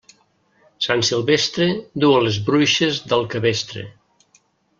Sant 0.85 1.03
Silvestre 1.09 1.67
du 2.05 2.09
a 2.15 2.23
les 2.29 2.41
bruixes 2.49 2.99
del 3.13 3.29
cabestre. 3.35 3.87